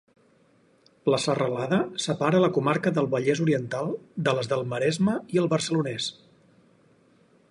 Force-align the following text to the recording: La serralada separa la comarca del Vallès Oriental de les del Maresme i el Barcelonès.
La 1.13 1.19
serralada 1.25 1.77
separa 2.05 2.39
la 2.45 2.49
comarca 2.55 2.93
del 2.97 3.09
Vallès 3.13 3.43
Oriental 3.45 3.93
de 4.29 4.35
les 4.39 4.51
del 4.55 4.67
Maresme 4.73 5.17
i 5.37 5.43
el 5.45 5.53
Barcelonès. 5.55 6.11